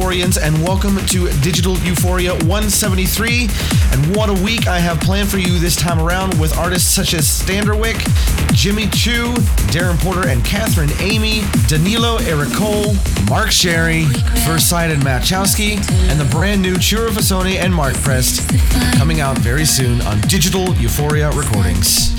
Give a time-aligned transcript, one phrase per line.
[0.00, 3.48] Euphorians, and welcome to Digital Euphoria 173.
[3.92, 7.12] And what a week I have planned for you this time around with artists such
[7.12, 7.98] as Standerwick,
[8.54, 9.34] Jimmy Chu,
[9.68, 12.94] Darren Porter and Catherine Amy, Danilo Ercole,
[13.28, 14.04] Mark Sherry,
[14.46, 15.76] First Sight and Matt Chowski,
[16.08, 18.48] and the brand new Ciro Visone and Mark Prest
[18.96, 22.14] coming out very soon on Digital Euphoria Recordings.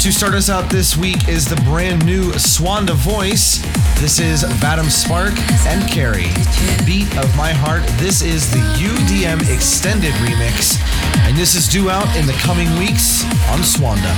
[0.00, 3.62] To start us out this week is the brand new Suanda Voice.
[3.98, 5.32] This is Vadim Spark
[5.66, 6.30] and Carrie.
[6.84, 7.82] Beat of My Heart.
[7.98, 10.78] This is the UDM Extended Remix.
[11.26, 14.12] And this is due out in the coming weeks on Suanda.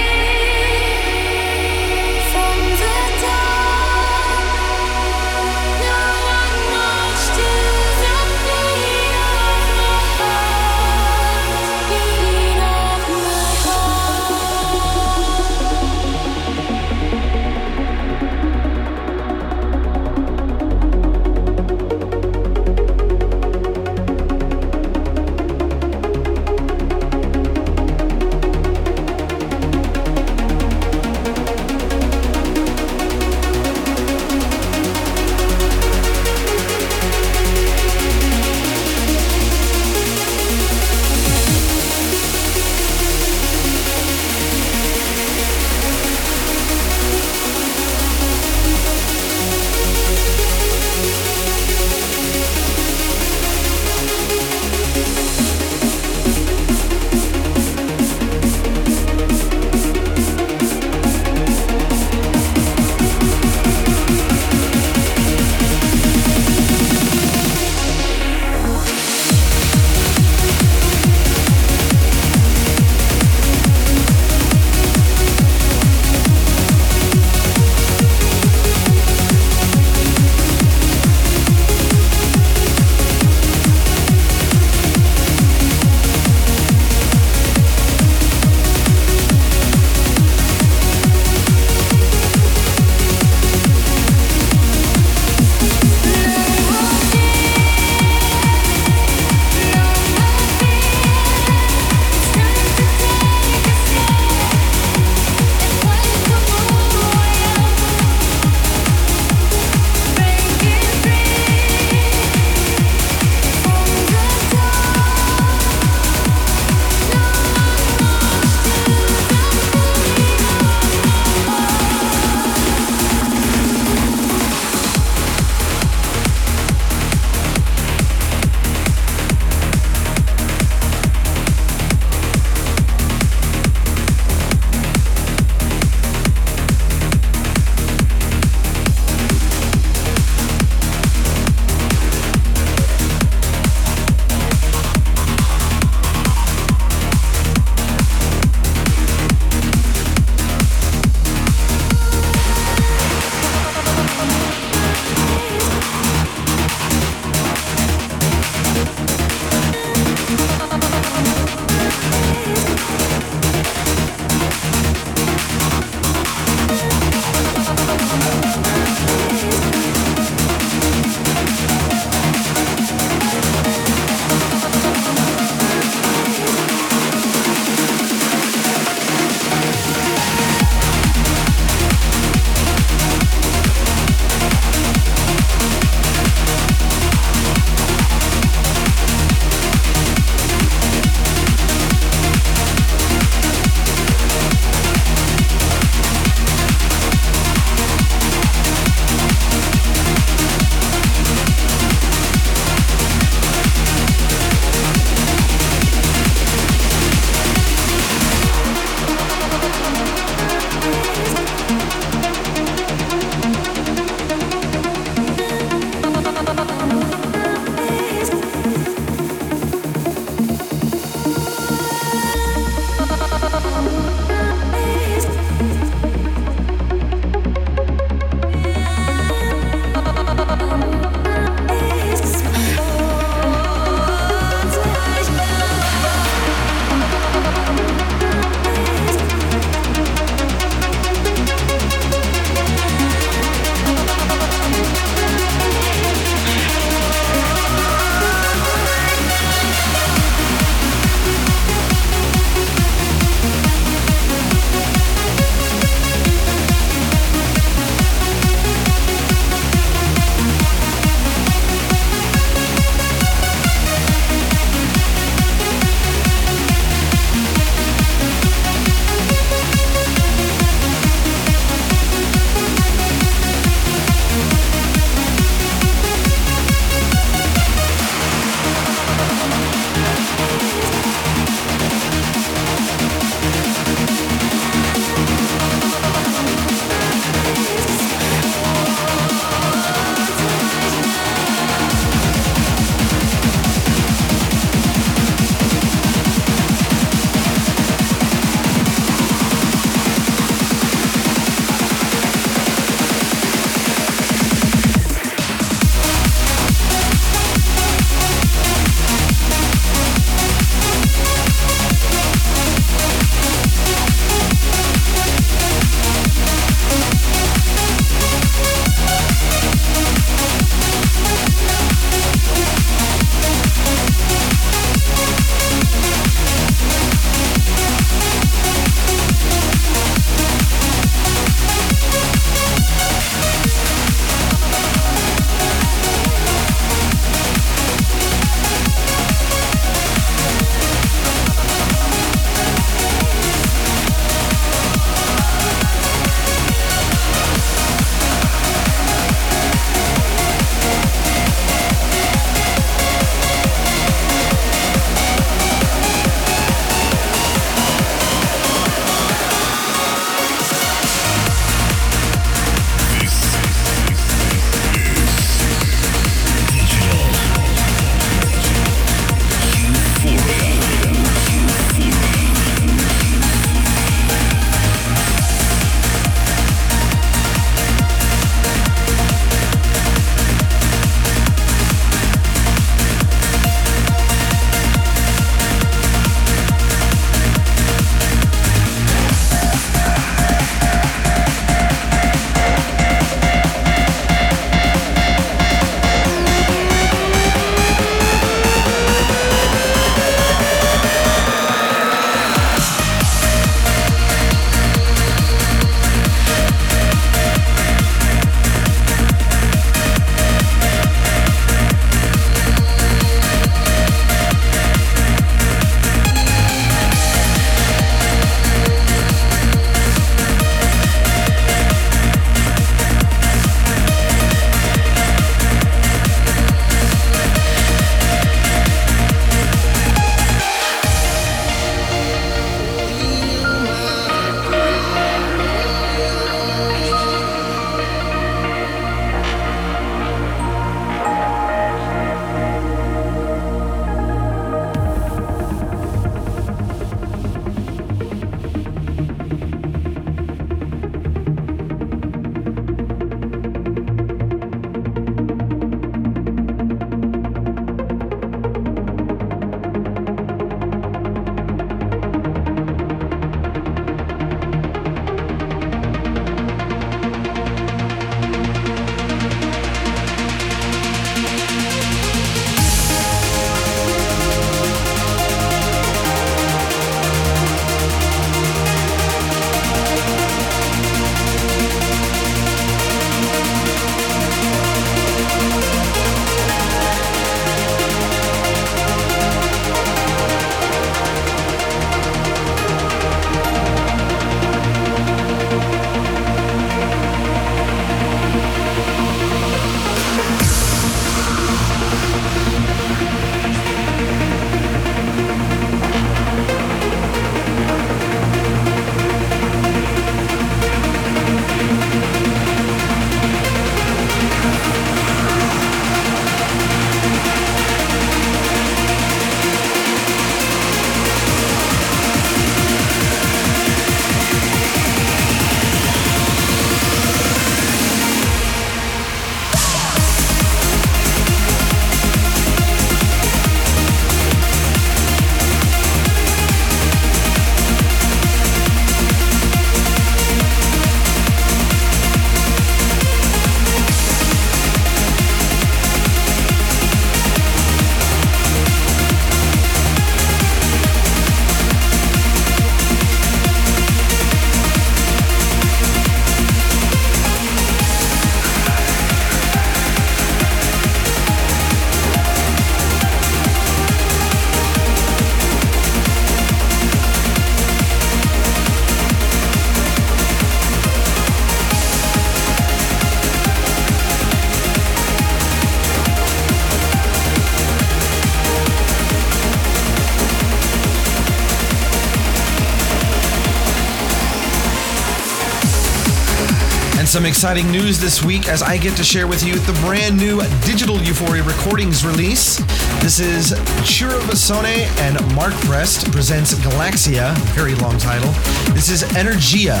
[587.60, 591.20] Exciting news this week as I get to share with you the brand new Digital
[591.20, 592.78] Euphoria Recordings release.
[593.20, 598.50] This is Ciro Visone and Mark Prest presents Galaxia, very long title.
[598.94, 600.00] This is Energia,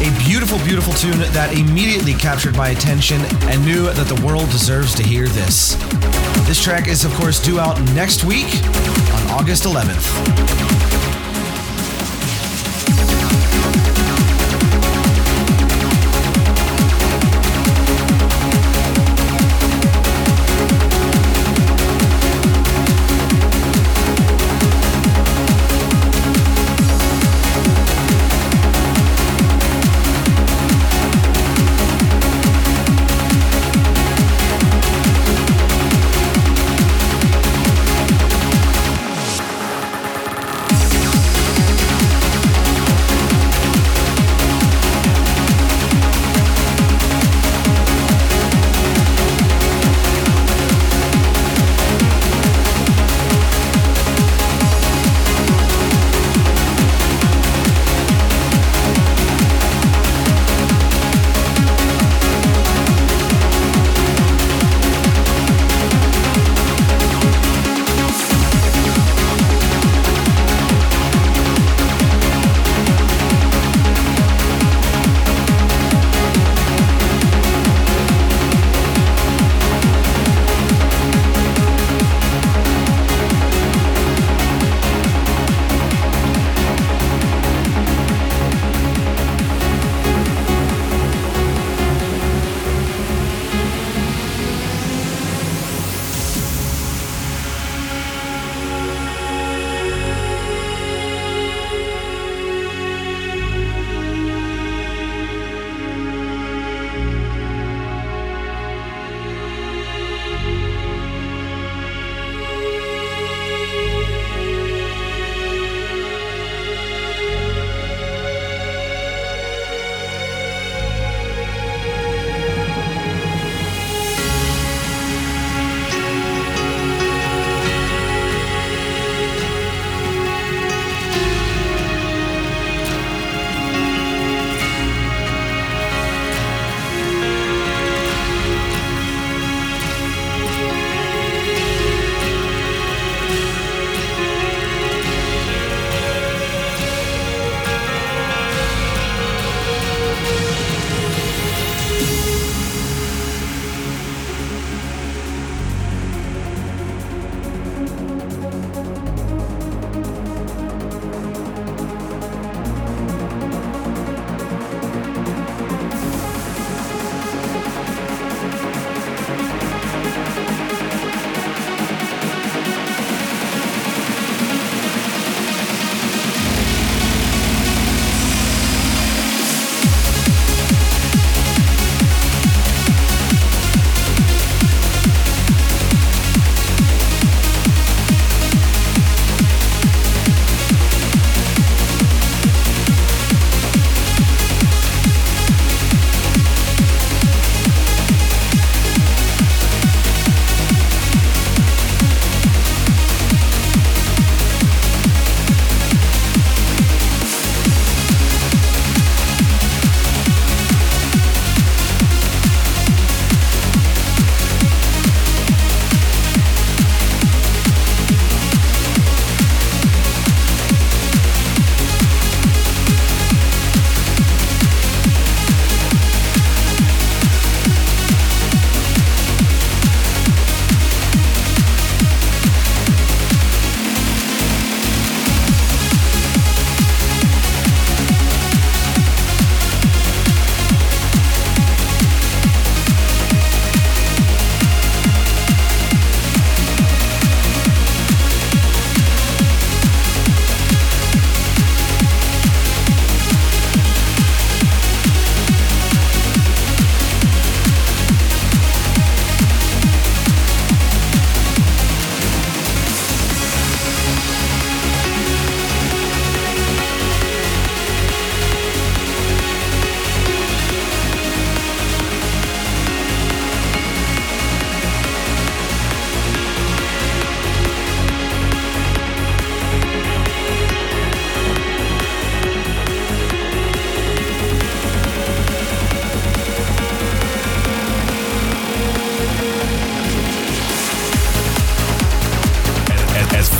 [0.00, 4.92] a beautiful, beautiful tune that immediately captured my attention and knew that the world deserves
[4.96, 5.76] to hear this.
[6.48, 8.52] This track is, of course, due out next week
[9.14, 10.91] on August 11th.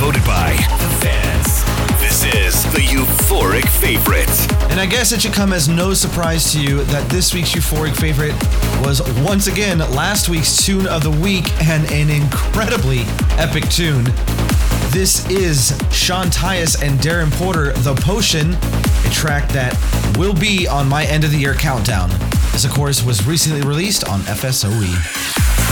[0.03, 1.63] voted by the fans.
[2.01, 4.27] This is the Euphoric Favorite.
[4.69, 7.95] And I guess it should come as no surprise to you that this week's Euphoric
[7.95, 8.33] Favorite
[8.85, 13.03] was once again last week's Tune of the Week and an incredibly
[13.39, 14.03] epic tune.
[14.91, 19.73] This is Sean Tyas and Darren Porter, The Potion, a track that
[20.17, 22.09] will be on my end of the year countdown.
[22.51, 25.62] This, of course, was recently released on FSOE.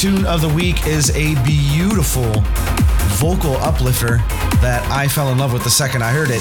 [0.00, 2.32] tune of the week is a beautiful
[3.20, 4.16] vocal uplifter
[4.64, 6.40] that I fell in love with the second I heard it.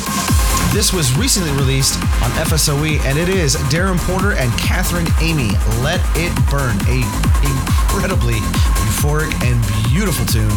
[0.72, 5.52] This was recently released on FSOE, and it is Darren Porter and Catherine Amy.
[5.84, 7.04] Let It Burn, a
[7.44, 8.40] incredibly
[8.88, 9.60] euphoric and
[9.92, 10.48] beautiful tune.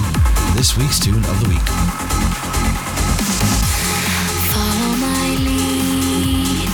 [0.55, 1.67] This week's tune of the week.
[4.55, 6.71] Follow my lead.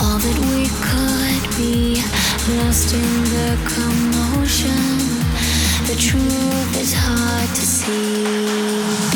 [0.00, 2.00] All that we could be
[2.56, 4.93] lost in the commotion
[5.94, 9.13] the truth is hard to see.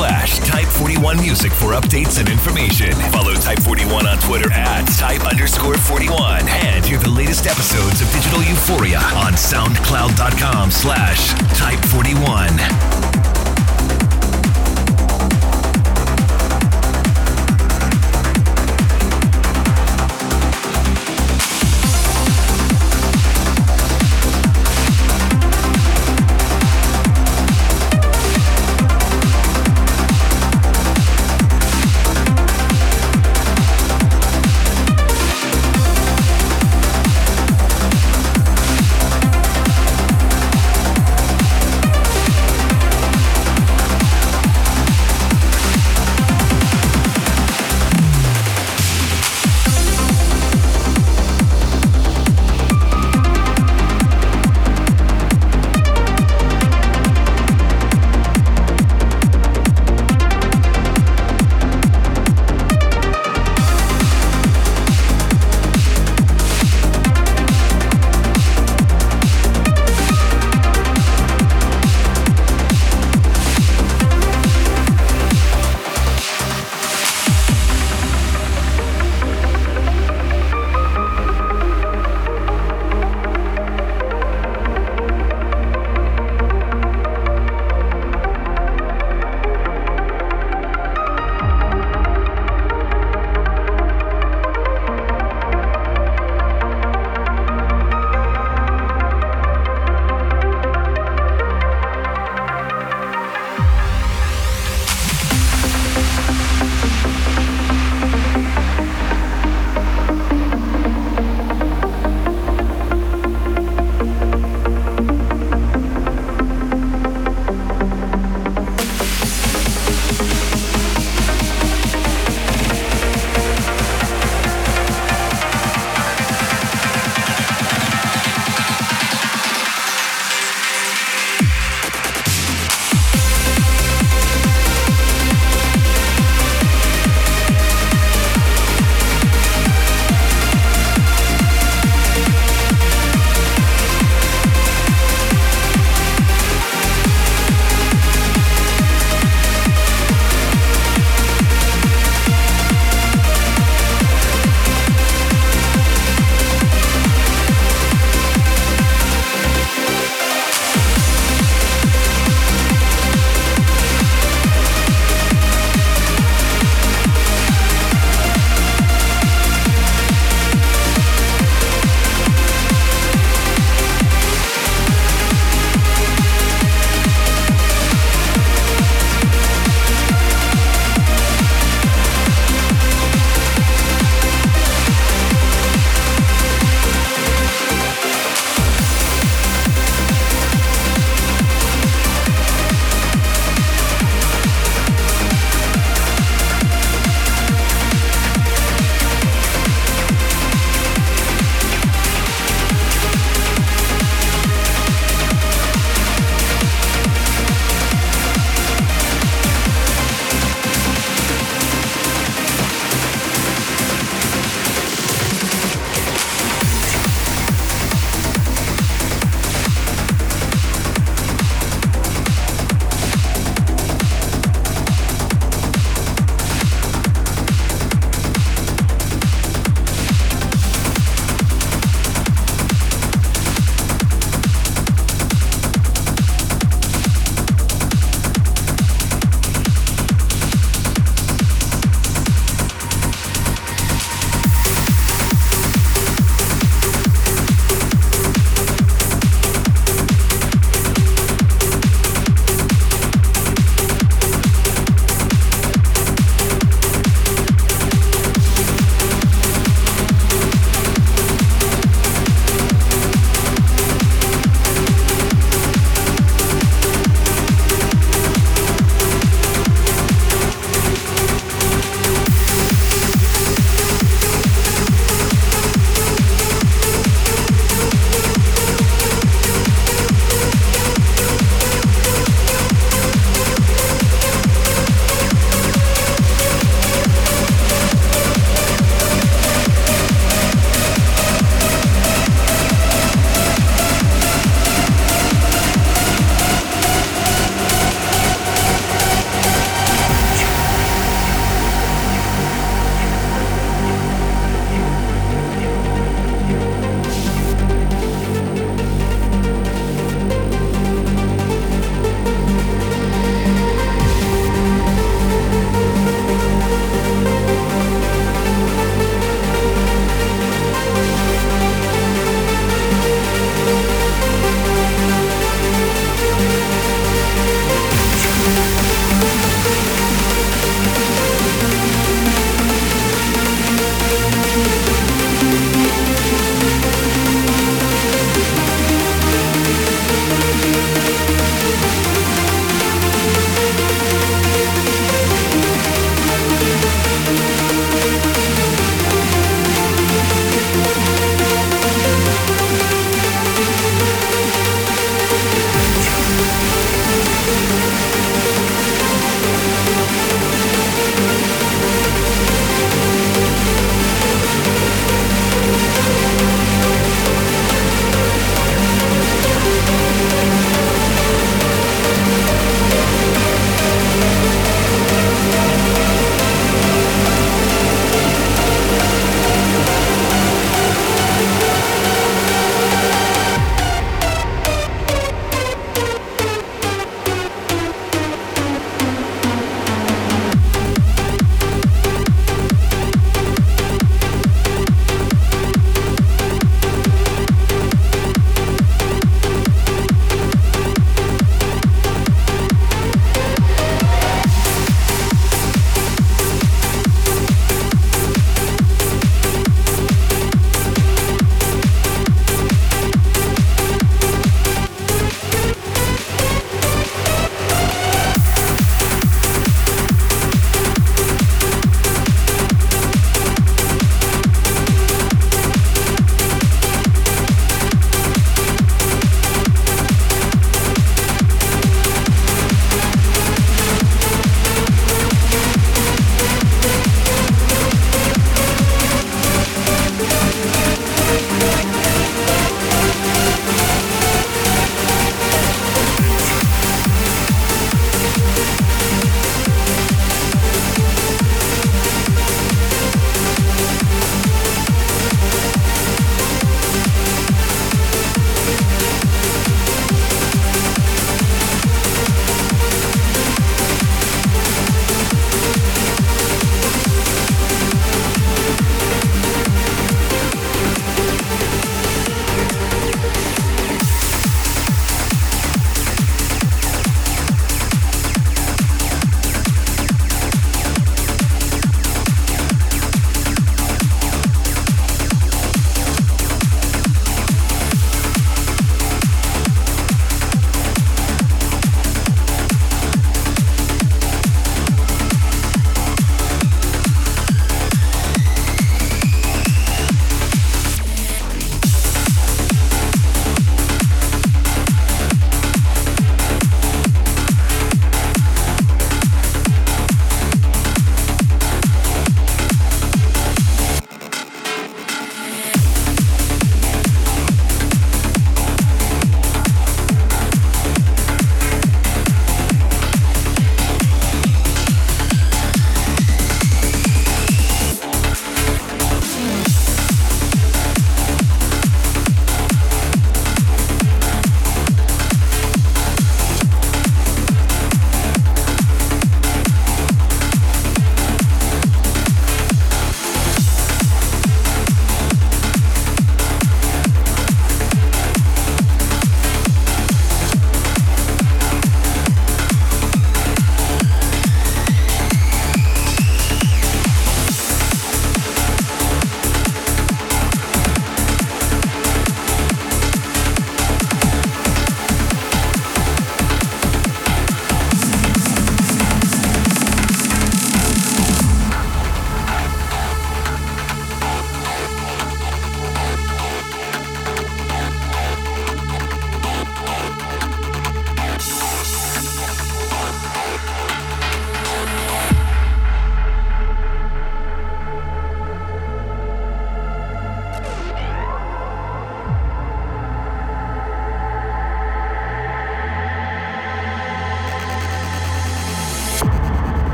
[0.00, 2.90] Slash type41music for updates and information.
[3.12, 6.48] Follow Type41 on Twitter at type underscore 41.
[6.48, 13.29] And hear the latest episodes of Digital Euphoria on soundcloud.com slash type41.
[13.29, 13.29] fire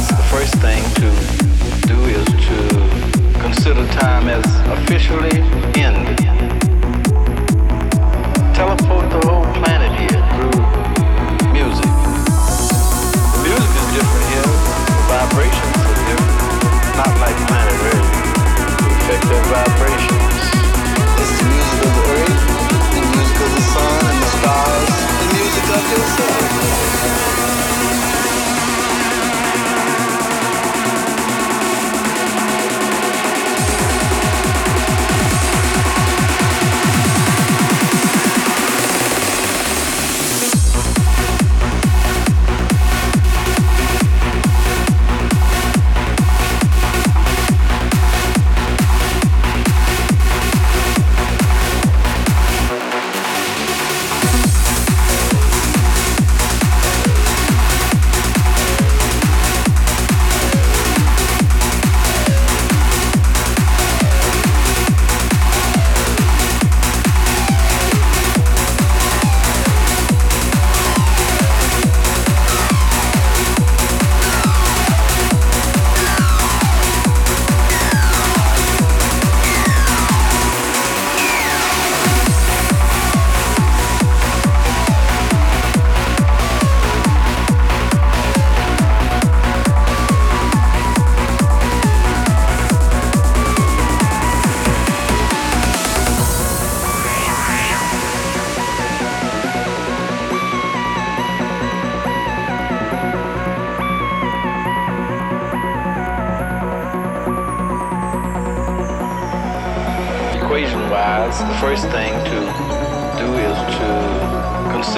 [0.00, 1.08] because the first thing to
[1.86, 2.56] do is to
[3.40, 4.44] consider time as
[4.78, 5.40] officially
[5.76, 6.16] ended.
[8.56, 10.56] Teleport the whole planet here through
[11.52, 11.90] music.
[13.34, 14.48] The music is different here.
[14.48, 16.38] The vibrations are different.
[16.96, 18.10] Not like planet Earth.
[19.04, 19.16] We
[19.52, 20.36] vibrations.
[21.20, 22.42] It's the music of the earth,
[22.94, 24.88] the music of the sun and the stars,
[25.20, 26.99] the music of yourself.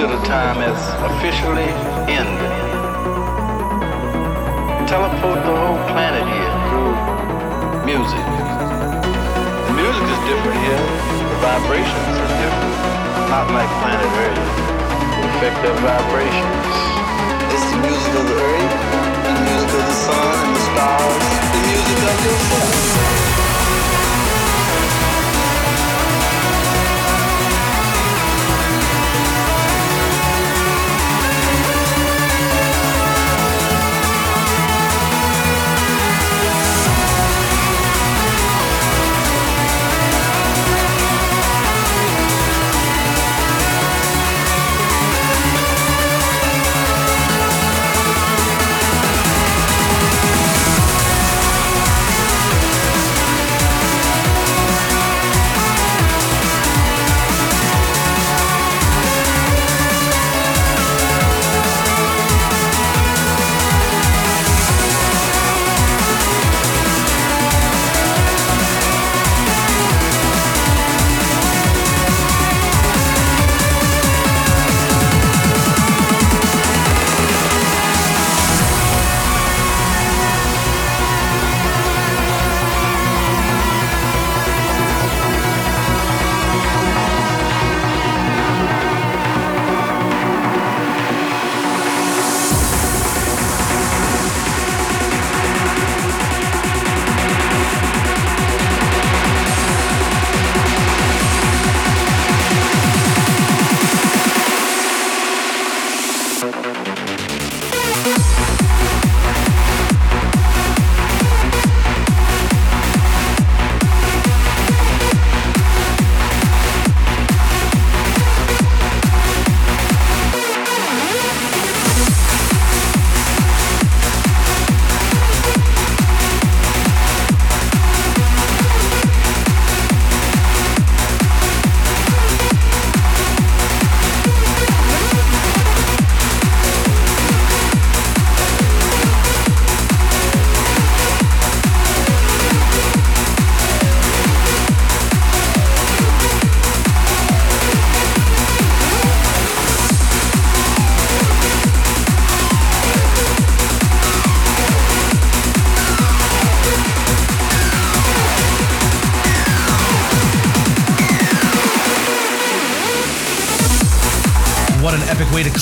[0.03, 0.79] Consider time as
[1.15, 1.69] officially
[2.11, 2.51] ended.
[4.83, 6.91] Teleport the whole planet here through
[7.87, 8.25] music.
[9.63, 10.83] The music is different here,
[11.31, 12.75] the vibrations are different,
[13.31, 14.43] not like planet Earth.
[15.15, 16.67] We affect their vibrations.
[17.53, 18.75] It's the music of the earth,
[19.23, 23.42] the music of the sun and the stars, the music of yourself.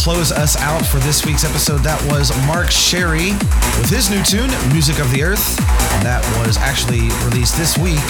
[0.01, 1.77] Close us out for this week's episode.
[1.83, 3.37] That was Mark Sherry
[3.77, 5.59] with his new tune, Music of the Earth.
[5.93, 8.01] And that was actually released this week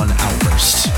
[0.00, 0.88] on Outburst.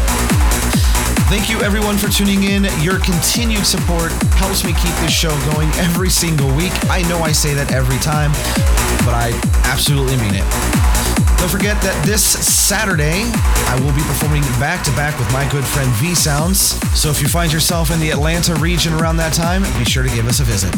[1.26, 2.70] Thank you everyone for tuning in.
[2.78, 6.72] Your continued support helps me keep this show going every single week.
[6.86, 8.30] I know I say that every time,
[9.02, 9.34] but I
[9.66, 11.17] absolutely mean it.
[11.38, 13.22] Don't forget that this Saturday,
[13.70, 16.58] I will be performing back to back with my good friend V Sounds.
[16.98, 20.10] So if you find yourself in the Atlanta region around that time, be sure to
[20.10, 20.74] give us a visit.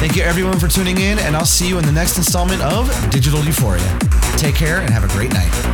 [0.00, 2.88] Thank you everyone for tuning in, and I'll see you in the next installment of
[3.10, 3.98] Digital Euphoria.
[4.36, 5.73] Take care and have a great night.